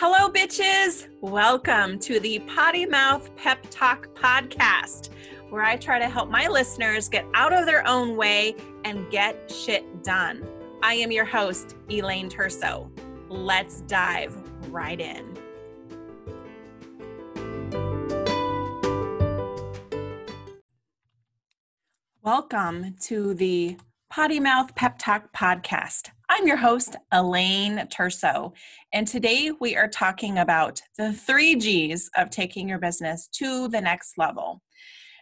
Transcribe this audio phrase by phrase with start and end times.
[0.00, 1.08] Hello, bitches.
[1.22, 5.08] Welcome to the Potty Mouth Pep Talk podcast,
[5.50, 8.54] where I try to help my listeners get out of their own way
[8.84, 10.46] and get shit done.
[10.84, 12.88] I am your host, Elaine Terso.
[13.28, 14.40] Let's dive
[14.70, 15.36] right in.
[22.22, 23.78] Welcome to the
[24.18, 26.08] Potty Mouth Pep Talk podcast.
[26.28, 28.52] I'm your host, Elaine Terso,
[28.92, 33.80] and today we are talking about the three G's of taking your business to the
[33.80, 34.60] next level.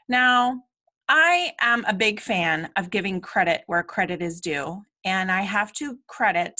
[0.09, 0.63] Now,
[1.11, 5.75] I am a big fan of giving credit where credit is due, and I have
[5.75, 6.59] to credit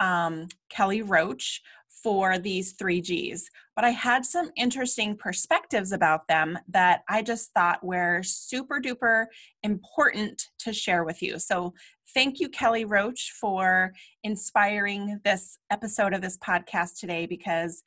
[0.00, 1.62] um, Kelly Roach
[2.02, 7.52] for these three G's, but I had some interesting perspectives about them that I just
[7.52, 9.26] thought were super duper
[9.62, 11.38] important to share with you.
[11.38, 11.74] So,
[12.12, 13.92] thank you, Kelly Roach, for
[14.24, 17.84] inspiring this episode of this podcast today because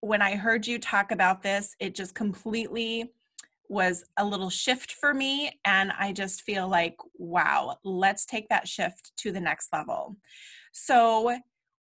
[0.00, 3.10] when I heard you talk about this, it just completely
[3.68, 5.58] was a little shift for me.
[5.64, 10.16] And I just feel like, wow, let's take that shift to the next level.
[10.72, 11.38] So,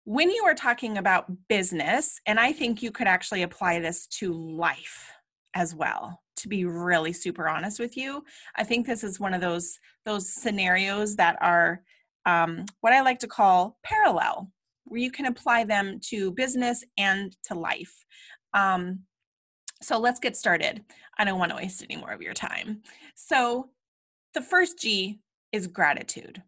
[0.05, 4.33] when you are talking about business, and I think you could actually apply this to
[4.33, 5.09] life
[5.55, 8.23] as well to be really super honest with you
[8.55, 11.83] i think this is one of those those scenarios that are
[12.25, 14.51] um, what i like to call parallel
[14.85, 18.05] where you can apply them to business and to life.
[18.53, 18.99] Um,
[19.81, 20.83] so let's get started.
[21.17, 22.81] I don't want to waste any more of your time.
[23.15, 23.69] So
[24.33, 25.19] the first g
[25.51, 26.41] is gratitude.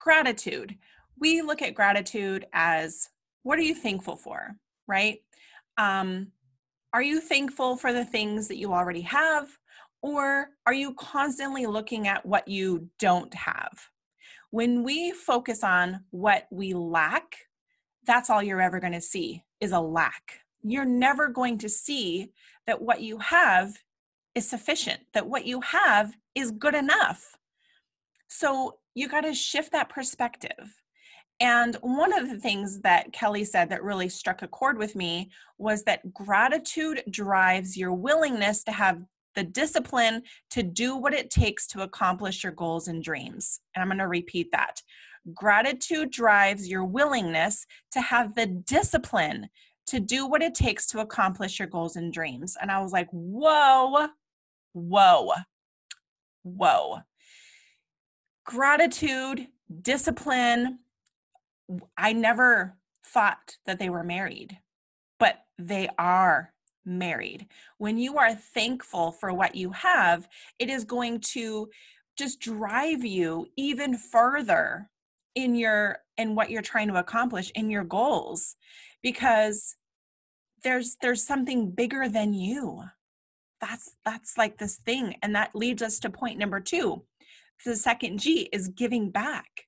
[0.00, 0.76] Gratitude
[1.22, 3.08] we look at gratitude as
[3.44, 4.56] what are you thankful for,
[4.88, 5.20] right?
[5.78, 6.32] Um,
[6.92, 9.56] are you thankful for the things that you already have,
[10.02, 13.86] or are you constantly looking at what you don't have?
[14.50, 17.36] When we focus on what we lack,
[18.04, 20.40] that's all you're ever going to see is a lack.
[20.64, 22.32] You're never going to see
[22.66, 23.78] that what you have
[24.34, 27.36] is sufficient, that what you have is good enough.
[28.26, 30.81] So you got to shift that perspective.
[31.42, 35.28] And one of the things that Kelly said that really struck a chord with me
[35.58, 39.02] was that gratitude drives your willingness to have
[39.34, 43.60] the discipline to do what it takes to accomplish your goals and dreams.
[43.74, 44.82] And I'm going to repeat that.
[45.34, 49.48] Gratitude drives your willingness to have the discipline
[49.86, 52.56] to do what it takes to accomplish your goals and dreams.
[52.62, 54.06] And I was like, whoa,
[54.74, 55.32] whoa,
[56.44, 56.98] whoa.
[58.44, 59.48] Gratitude,
[59.82, 60.78] discipline,
[61.96, 64.58] I never thought that they were married,
[65.18, 66.52] but they are
[66.84, 67.46] married.
[67.78, 70.28] When you are thankful for what you have,
[70.58, 71.68] it is going to
[72.16, 74.90] just drive you even further
[75.34, 78.56] in your in what you're trying to accomplish in your goals
[79.02, 79.76] because
[80.62, 82.84] there's there's something bigger than you.
[83.60, 87.02] That's that's like this thing and that leads us to point number 2
[87.64, 89.66] the second g is giving back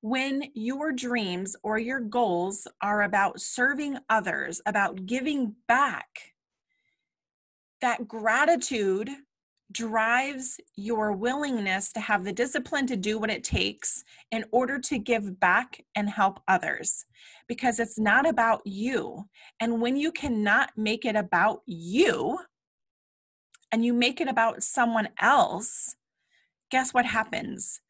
[0.00, 6.34] when your dreams or your goals are about serving others, about giving back,
[7.80, 9.10] that gratitude
[9.70, 14.98] drives your willingness to have the discipline to do what it takes in order to
[14.98, 17.04] give back and help others
[17.48, 19.24] because it's not about you.
[19.60, 22.38] And when you cannot make it about you
[23.70, 25.96] and you make it about someone else,
[26.70, 27.80] guess what happens?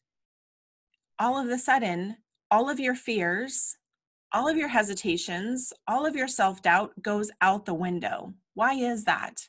[1.19, 2.17] All of a sudden,
[2.51, 3.77] all of your fears,
[4.33, 8.35] all of your hesitations, all of your self doubt goes out the window.
[8.55, 9.49] Why is that?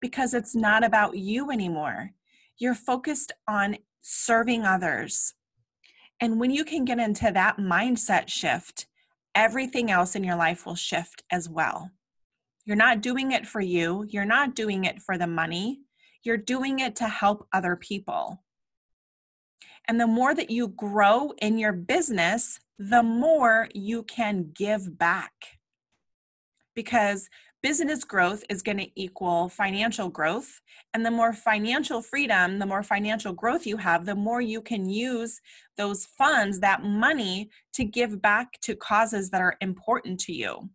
[0.00, 2.10] Because it's not about you anymore.
[2.58, 5.34] You're focused on serving others.
[6.20, 8.86] And when you can get into that mindset shift,
[9.34, 11.90] everything else in your life will shift as well.
[12.66, 15.80] You're not doing it for you, you're not doing it for the money,
[16.22, 18.42] you're doing it to help other people.
[19.90, 25.32] And the more that you grow in your business, the more you can give back.
[26.76, 27.28] Because
[27.60, 30.60] business growth is going to equal financial growth.
[30.94, 34.88] And the more financial freedom, the more financial growth you have, the more you can
[34.88, 35.40] use
[35.76, 40.70] those funds, that money, to give back to causes that are important to you.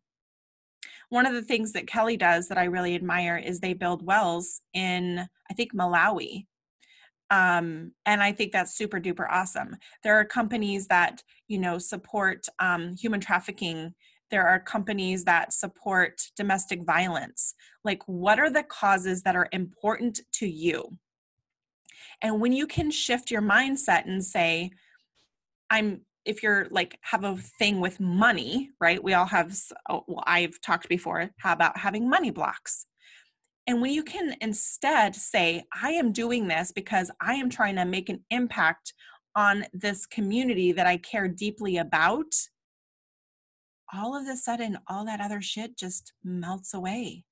[1.08, 4.60] One of the things that Kelly does that I really admire is they build wells
[4.74, 6.48] in, I think, Malawi
[7.32, 12.46] um, and i think that's super duper awesome there are companies that you know support
[12.60, 13.94] um, human trafficking
[14.32, 20.20] there are companies that support domestic violence like what are the causes that are important
[20.34, 20.98] to you
[22.22, 24.70] and when you can shift your mindset and say
[25.70, 29.02] i'm if you're like have a thing with money, right?
[29.02, 29.56] We all have
[29.90, 32.88] oh, well I've talked before how about having money blocks.
[33.68, 37.86] And when you can instead say, I am doing this because I am trying to
[37.86, 38.94] make an impact
[39.36, 42.34] on this community that I care deeply about,
[43.94, 47.26] all of a sudden, all that other shit just melts away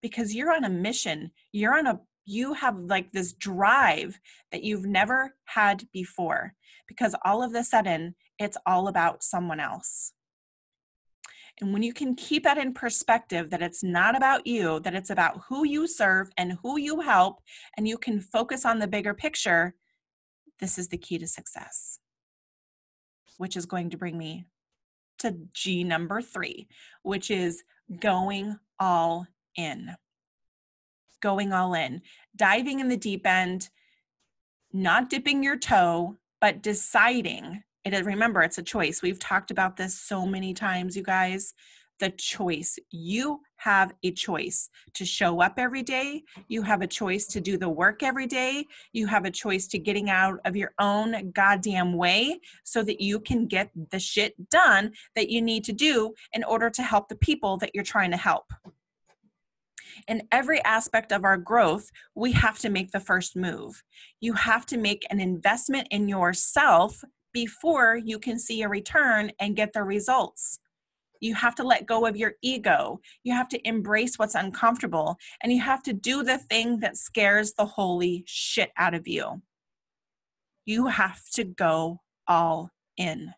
[0.00, 1.30] because you're on a mission.
[1.52, 4.18] You're on a, you have like this drive
[4.50, 6.54] that you've never had before
[6.88, 10.12] because all of a sudden, it's all about someone else.
[11.60, 15.10] And when you can keep that in perspective, that it's not about you, that it's
[15.10, 17.40] about who you serve and who you help,
[17.76, 19.74] and you can focus on the bigger picture,
[20.60, 21.98] this is the key to success,
[23.36, 24.46] which is going to bring me
[25.18, 26.68] to G number three,
[27.02, 27.62] which is
[28.00, 29.26] going all
[29.56, 29.94] in.
[31.20, 32.02] Going all in,
[32.34, 33.68] diving in the deep end,
[34.72, 39.02] not dipping your toe, but deciding is remember it's a choice.
[39.02, 41.54] We've talked about this so many times you guys.
[42.00, 42.78] The choice.
[42.90, 46.24] You have a choice to show up every day.
[46.48, 48.66] You have a choice to do the work every day.
[48.92, 53.20] You have a choice to getting out of your own goddamn way so that you
[53.20, 57.16] can get the shit done that you need to do in order to help the
[57.16, 58.52] people that you're trying to help.
[60.08, 63.84] In every aspect of our growth, we have to make the first move.
[64.20, 69.56] You have to make an investment in yourself before you can see a return and
[69.56, 70.58] get the results.
[71.20, 73.00] You have to let go of your ego.
[73.22, 75.16] You have to embrace what's uncomfortable.
[75.40, 79.40] And you have to do the thing that scares the holy shit out of you.
[80.64, 83.32] You have to go all in.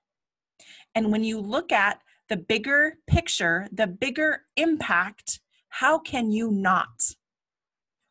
[0.94, 2.00] And when you look at
[2.30, 7.10] the bigger picture, the bigger impact, how can you not?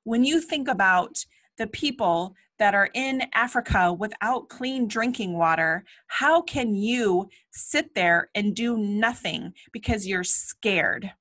[0.03, 1.25] When you think about
[1.57, 8.29] the people that are in Africa without clean drinking water, how can you sit there
[8.35, 11.11] and do nothing because you're scared?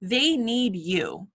[0.00, 1.28] They need you.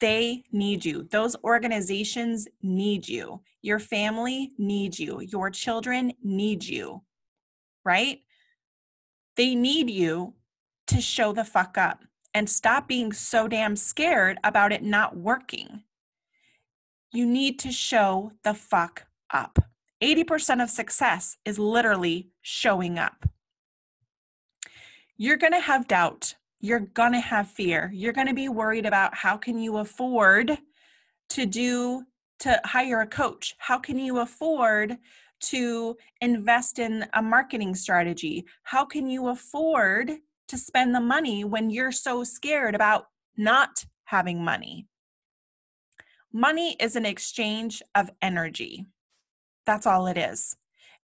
[0.00, 1.06] They need you.
[1.10, 3.42] Those organizations need you.
[3.62, 5.20] Your family needs you.
[5.20, 7.02] Your children need you,
[7.84, 8.20] right?
[9.36, 10.34] They need you
[10.86, 12.00] to show the fuck up
[12.32, 15.82] and stop being so damn scared about it not working
[17.12, 19.58] you need to show the fuck up.
[20.02, 23.26] 80% of success is literally showing up.
[25.16, 26.34] You're going to have doubt.
[26.60, 27.90] You're going to have fear.
[27.92, 30.56] You're going to be worried about how can you afford
[31.30, 32.04] to do
[32.40, 33.54] to hire a coach?
[33.58, 34.96] How can you afford
[35.42, 38.46] to invest in a marketing strategy?
[38.62, 40.12] How can you afford
[40.48, 43.06] to spend the money when you're so scared about
[43.36, 44.86] not having money?
[46.32, 48.86] Money is an exchange of energy.
[49.66, 50.56] That's all it is.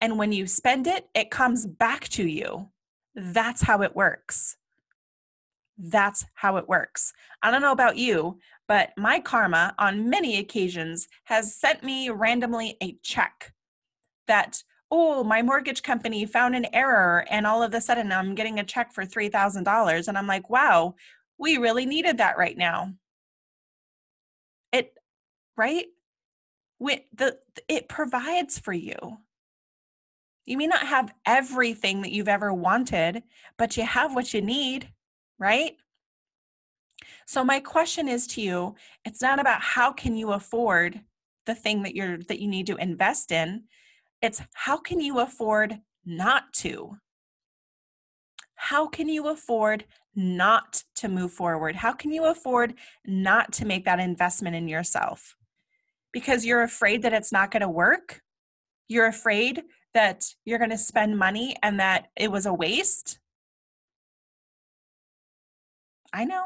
[0.00, 2.68] And when you spend it, it comes back to you.
[3.14, 4.56] That's how it works.
[5.78, 7.12] That's how it works.
[7.42, 8.38] I don't know about you,
[8.68, 13.52] but my karma on many occasions has sent me randomly a check
[14.26, 18.58] that, oh, my mortgage company found an error, and all of a sudden I'm getting
[18.58, 20.08] a check for $3,000.
[20.08, 20.94] And I'm like, wow,
[21.38, 22.92] we really needed that right now.
[25.56, 25.86] Right?
[26.78, 29.18] With the it provides for you.
[30.44, 33.22] You may not have everything that you've ever wanted,
[33.56, 34.92] but you have what you need,
[35.38, 35.76] right?
[37.26, 38.74] So my question is to you,
[39.04, 41.00] it's not about how can you afford
[41.46, 43.64] the thing that you're that you need to invest in.
[44.22, 46.96] It's how can you afford not to?
[48.54, 51.76] How can you afford not to move forward?
[51.76, 52.74] How can you afford
[53.04, 55.36] not to make that investment in yourself?
[56.14, 58.22] Because you're afraid that it's not going to work.
[58.88, 63.18] You're afraid that you're going to spend money and that it was a waste.
[66.12, 66.44] I know.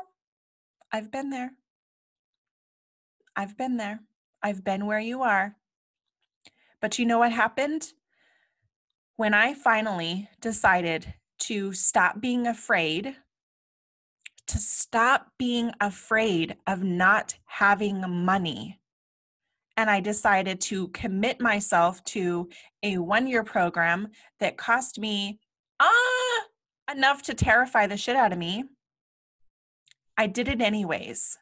[0.91, 1.53] I've been there.
[3.37, 4.01] I've been there.
[4.43, 5.57] I've been where you are.
[6.81, 7.93] But you know what happened?
[9.17, 13.17] When I finally decided to stop being afraid,
[14.47, 18.81] to stop being afraid of not having money,
[19.79, 22.49] and I decided to commit myself to
[22.83, 24.09] a one year program
[24.41, 25.39] that cost me
[25.79, 26.43] ah
[26.91, 28.65] enough to terrify the shit out of me.
[30.17, 31.39] I did it anyways.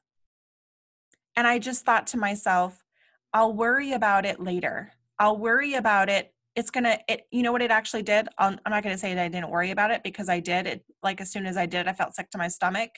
[1.34, 2.84] And I just thought to myself,
[3.32, 4.92] I'll worry about it later.
[5.18, 6.34] I'll worry about it.
[6.54, 8.28] It's gonna, it, you know what it actually did?
[8.38, 10.66] i am not gonna say that I didn't worry about it because I did.
[10.66, 12.90] It like as soon as I did, I felt sick to my stomach.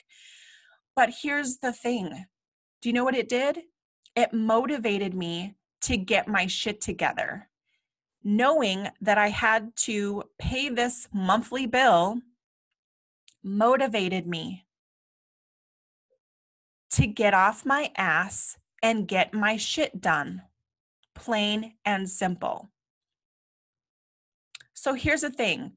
[0.97, 2.25] But here's the thing.
[2.81, 3.59] Do you know what it did?
[4.19, 7.49] It motivated me to get my shit together.
[8.23, 12.19] knowing that I had to pay this monthly bill
[13.43, 14.65] motivated me
[16.91, 20.41] to get off my ass and get my shit done.
[21.15, 22.69] Plain and simple.
[24.73, 25.73] So here's the thing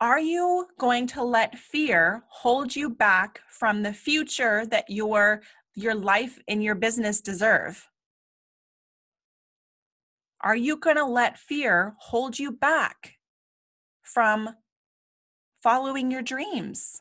[0.00, 5.42] Are you going to let fear hold you back from the future that your,
[5.74, 7.88] your life and your business deserve?
[10.40, 13.14] Are you going to let fear hold you back
[14.02, 14.56] from
[15.62, 17.00] following your dreams?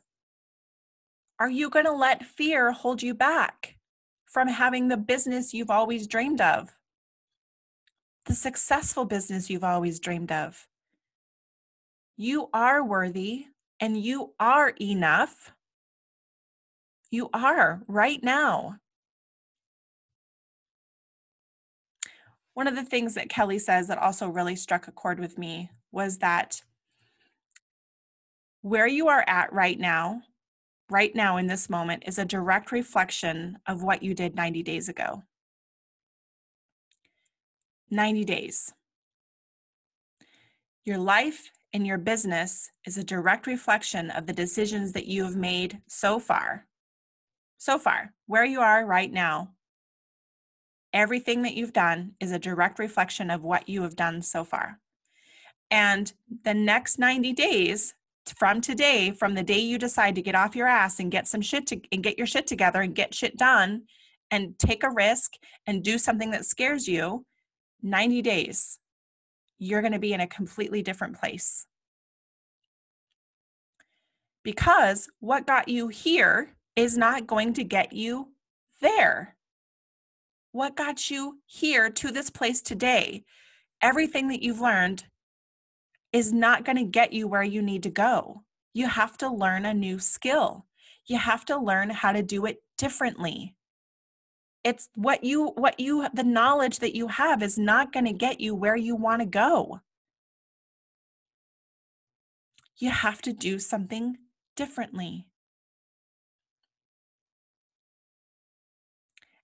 [1.39, 3.77] Are you going to let fear hold you back
[4.25, 6.75] from having the business you've always dreamed of?
[8.25, 10.67] The successful business you've always dreamed of?
[12.15, 13.47] You are worthy
[13.79, 15.51] and you are enough.
[17.11, 18.77] You are right now.
[22.53, 25.69] One of the things that Kelly says that also really struck a chord with me
[25.91, 26.61] was that
[28.61, 30.21] where you are at right now,
[30.89, 34.87] right now in this moment, is a direct reflection of what you did 90 days
[34.87, 35.23] ago.
[37.89, 38.73] 90 days.
[40.85, 45.35] Your life and your business is a direct reflection of the decisions that you have
[45.35, 46.67] made so far.
[47.61, 49.51] So far, where you are right now,
[50.93, 54.79] everything that you've done is a direct reflection of what you have done so far.
[55.69, 56.11] And
[56.43, 57.93] the next 90 days
[58.35, 61.41] from today, from the day you decide to get off your ass and get some
[61.41, 63.83] shit to and get your shit together and get shit done
[64.31, 65.33] and take a risk
[65.67, 67.27] and do something that scares you,
[67.83, 68.79] 90 days,
[69.59, 71.67] you're going to be in a completely different place.
[74.41, 78.29] Because what got you here is not going to get you
[78.81, 79.35] there.
[80.51, 83.23] What got you here to this place today?
[83.81, 85.05] Everything that you've learned
[86.11, 88.43] is not going to get you where you need to go.
[88.73, 90.65] You have to learn a new skill.
[91.05, 93.55] You have to learn how to do it differently.
[94.63, 98.39] It's what you, what you, the knowledge that you have is not going to get
[98.39, 99.79] you where you want to go.
[102.77, 104.17] You have to do something
[104.55, 105.27] differently.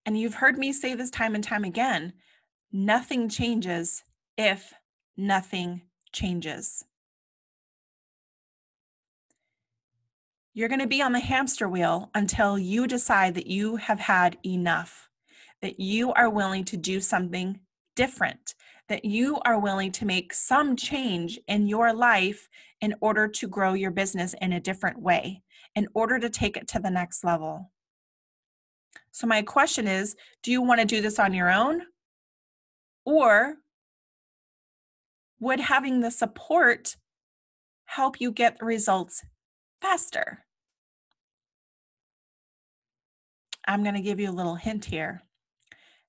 [0.08, 2.14] And you've heard me say this time and time again
[2.72, 4.04] nothing changes
[4.38, 4.74] if
[5.18, 5.82] nothing
[6.14, 6.86] changes.
[10.54, 14.38] You're going to be on the hamster wheel until you decide that you have had
[14.46, 15.10] enough,
[15.62, 17.60] that you are willing to do something
[17.96, 18.56] different,
[18.88, 22.48] that you are willing to make some change in your life
[22.80, 25.42] in order to grow your business in a different way,
[25.76, 27.72] in order to take it to the next level.
[29.18, 31.82] So, my question is do you want to do this on your own?
[33.04, 33.56] Or
[35.40, 36.98] would having the support
[37.86, 39.26] help you get the results
[39.82, 40.46] faster?
[43.68, 45.24] I'm going to give you a little hint here.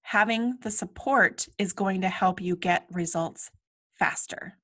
[0.02, 3.50] Having the support is going to help you get results
[3.94, 4.58] faster.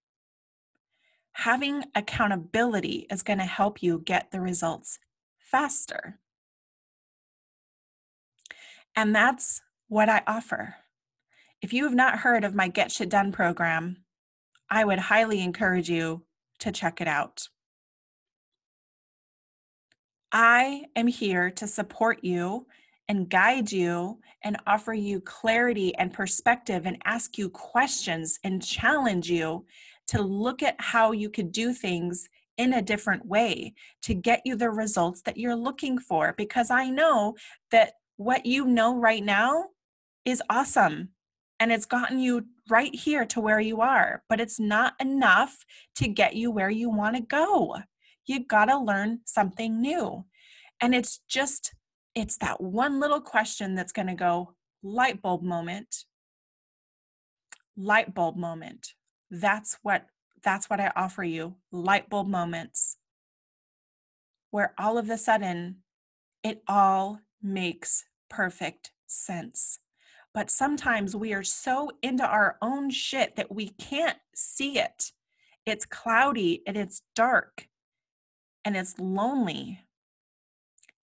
[1.33, 4.99] Having accountability is going to help you get the results
[5.39, 6.21] faster.
[8.97, 10.77] And that's what I offer.
[11.61, 14.05] If you have not heard of my Get Shit Done program,
[14.71, 16.25] I would highly encourage you
[16.61, 17.49] to check it out.
[20.33, 22.67] I am here to support you
[23.09, 29.31] and guide you and offer you clarity and perspective and ask you questions and challenge
[29.31, 29.65] you
[30.09, 34.57] to look at how you could do things in a different way to get you
[34.57, 36.35] the results that you're looking for.
[36.37, 37.35] Because I know
[37.71, 39.67] that what you know right now
[40.25, 41.11] is awesome
[41.61, 45.65] and it's gotten you right here to where you are, but it's not enough
[45.97, 47.77] to get you where you want to go.
[48.27, 50.25] You got to learn something new.
[50.81, 51.75] And it's just,
[52.15, 56.05] it's that one little question that's going to go light bulb moment.
[57.77, 58.89] Light bulb moment.
[59.31, 60.07] That's what
[60.43, 61.57] that's what I offer you.
[61.73, 62.99] Light bulb moments
[64.51, 65.77] where all of a sudden
[66.45, 69.79] it all makes perfect sense.
[70.33, 75.13] But sometimes we are so into our own shit that we can't see it.
[75.65, 77.69] It's cloudy and it's dark
[78.65, 79.81] and it's lonely.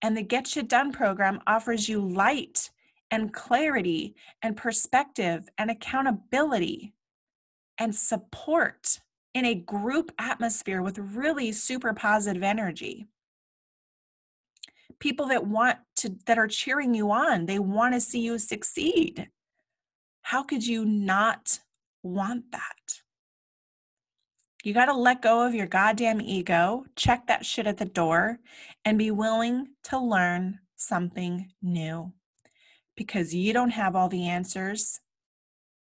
[0.02, 2.72] And the Get Shit Done program offers you light
[3.10, 6.94] and clarity and perspective and accountability
[7.78, 9.00] and support
[9.34, 13.08] in a group atmosphere with really super positive energy
[15.02, 19.30] people that want to that are cheering you on they want to see you succeed
[20.24, 21.60] how could you not
[22.04, 23.02] want that
[24.64, 28.40] You got to let go of your goddamn ego, check that shit at the door,
[28.86, 32.14] and be willing to learn something new.
[32.96, 35.00] Because you don't have all the answers,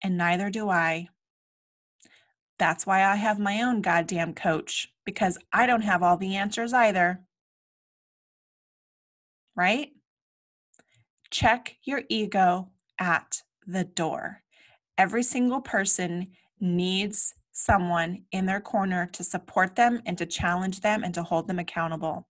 [0.05, 1.09] and neither do I.
[2.61, 6.73] That's why I have my own goddamn coach, because I don't have all the answers
[6.73, 7.23] either.
[9.57, 9.91] Right?
[11.31, 14.43] Check your ego at the door.
[14.99, 16.29] Every single person
[16.61, 21.47] needs someone in their corner to support them and to challenge them and to hold
[21.47, 22.27] them accountable.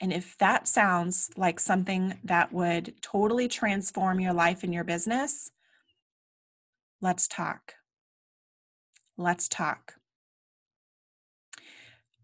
[0.00, 5.50] And if that sounds like something that would totally transform your life and your business,
[7.02, 7.74] let's talk.
[9.18, 9.99] Let's talk.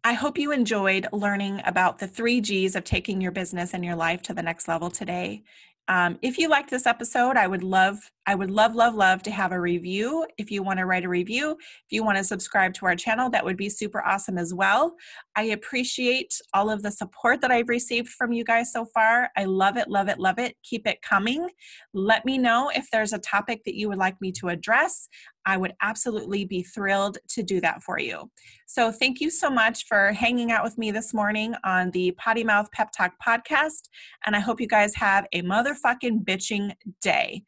[0.07, 3.97] I hope you enjoyed learning about the three G's of taking your business and your
[3.97, 5.43] life to the next level today.
[5.89, 9.31] Um, if you like this episode, I would love, I would love, love, love to
[9.31, 10.27] have a review.
[10.37, 13.31] If you want to write a review, if you want to subscribe to our channel,
[13.31, 14.97] that would be super awesome as well.
[15.37, 19.31] I appreciate all of the support that I've received from you guys so far.
[19.37, 20.57] I love it, love it, love it.
[20.65, 21.49] Keep it coming.
[21.95, 25.09] Let me know if there's a topic that you would like me to address.
[25.47, 28.31] I would absolutely be thrilled to do that for you.
[28.67, 32.43] So, thank you so much for hanging out with me this morning on the Potty
[32.43, 33.89] Mouth Pep Talk podcast.
[34.27, 37.45] And I hope you guys have a motherfucking bitching day.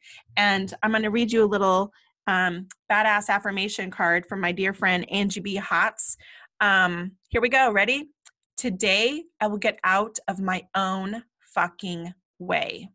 [0.81, 1.91] I'm going to read you a little
[2.27, 5.59] um, badass affirmation card from my dear friend Angie B.
[5.59, 6.15] Hotz.
[6.61, 7.71] Um, here we go.
[7.71, 8.09] Ready?
[8.57, 11.23] Today, I will get out of my own
[11.53, 12.89] fucking way.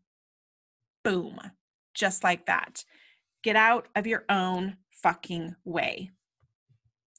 [1.03, 1.39] Boom.
[1.93, 2.83] Just like that.
[3.43, 6.11] Get out of your own fucking way.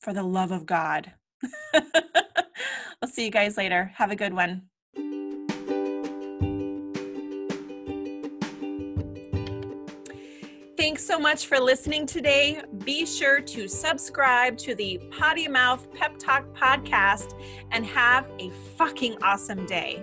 [0.00, 1.12] For the love of God.
[1.74, 3.92] I'll see you guys later.
[3.96, 4.62] Have a good one.
[10.96, 12.62] Thanks so much for listening today.
[12.86, 17.38] Be sure to subscribe to the Potty Mouth Pep Talk podcast
[17.70, 20.02] and have a fucking awesome day.